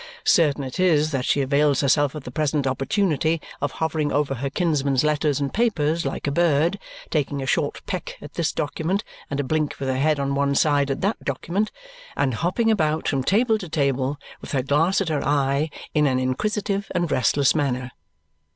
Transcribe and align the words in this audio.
Certain 0.25 0.63
it 0.63 0.79
is 0.79 1.11
that 1.11 1.25
she 1.25 1.41
avails 1.41 1.81
herself 1.81 2.15
of 2.15 2.23
the 2.23 2.31
present 2.31 2.65
opportunity 2.65 3.39
of 3.61 3.73
hovering 3.73 4.11
over 4.11 4.33
her 4.33 4.49
kinsman's 4.49 5.03
letters 5.03 5.39
and 5.39 5.53
papers 5.53 6.07
like 6.07 6.25
a 6.25 6.31
bird, 6.31 6.79
taking 7.11 7.39
a 7.39 7.45
short 7.45 7.85
peck 7.85 8.17
at 8.19 8.33
this 8.33 8.51
document 8.51 9.03
and 9.29 9.39
a 9.39 9.43
blink 9.43 9.75
with 9.79 9.87
her 9.87 9.97
head 9.97 10.19
on 10.19 10.33
one 10.33 10.55
side 10.55 10.89
at 10.89 11.01
that 11.01 11.23
document, 11.23 11.71
and 12.17 12.33
hopping 12.41 12.71
about 12.71 13.07
from 13.07 13.23
table 13.23 13.59
to 13.59 13.69
table 13.69 14.17
with 14.41 14.53
her 14.53 14.63
glass 14.63 15.01
at 15.01 15.09
her 15.09 15.23
eye 15.23 15.69
in 15.93 16.07
an 16.07 16.17
inquisitive 16.17 16.91
and 16.95 17.11
restless 17.11 17.53
manner. 17.53 17.91